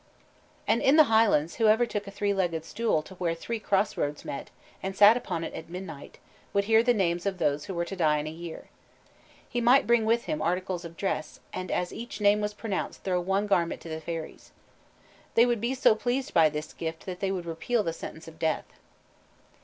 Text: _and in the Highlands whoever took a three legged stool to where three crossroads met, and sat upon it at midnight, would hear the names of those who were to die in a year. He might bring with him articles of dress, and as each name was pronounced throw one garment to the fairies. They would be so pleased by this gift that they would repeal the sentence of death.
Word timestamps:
_and 0.67 0.81
in 0.81 0.95
the 0.95 1.03
Highlands 1.13 1.57
whoever 1.57 1.85
took 1.85 2.07
a 2.07 2.09
three 2.09 2.33
legged 2.33 2.65
stool 2.65 3.03
to 3.03 3.13
where 3.17 3.35
three 3.35 3.59
crossroads 3.59 4.25
met, 4.25 4.49
and 4.81 4.95
sat 4.95 5.15
upon 5.15 5.43
it 5.43 5.53
at 5.53 5.69
midnight, 5.69 6.17
would 6.53 6.63
hear 6.63 6.81
the 6.81 6.91
names 6.91 7.27
of 7.27 7.37
those 7.37 7.65
who 7.65 7.75
were 7.75 7.85
to 7.85 7.95
die 7.95 8.17
in 8.17 8.25
a 8.25 8.31
year. 8.31 8.67
He 9.47 9.61
might 9.61 9.85
bring 9.85 10.03
with 10.05 10.23
him 10.25 10.41
articles 10.41 10.83
of 10.83 10.97
dress, 10.97 11.39
and 11.53 11.69
as 11.69 11.93
each 11.93 12.19
name 12.19 12.41
was 12.41 12.55
pronounced 12.55 13.03
throw 13.03 13.21
one 13.21 13.45
garment 13.45 13.79
to 13.81 13.89
the 13.89 14.01
fairies. 14.01 14.51
They 15.35 15.45
would 15.45 15.61
be 15.61 15.75
so 15.75 15.93
pleased 15.93 16.33
by 16.33 16.49
this 16.49 16.73
gift 16.73 17.05
that 17.05 17.19
they 17.19 17.31
would 17.31 17.45
repeal 17.45 17.83
the 17.83 17.93
sentence 17.93 18.27
of 18.27 18.39
death. 18.39 18.65